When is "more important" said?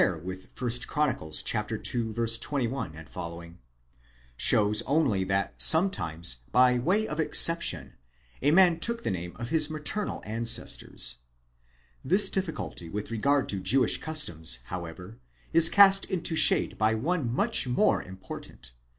17.67-18.71